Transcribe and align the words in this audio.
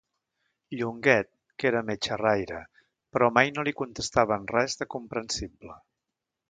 Llonguet, 0.77 1.29
que 1.59 1.67
era 1.71 1.83
més 1.91 2.01
xerraire, 2.09 2.63
però 3.17 3.31
mai 3.39 3.55
no 3.59 3.69
li 3.69 3.77
contestaven 3.83 4.53
res 4.57 4.81
de 4.83 4.93
comprensible. 4.97 5.81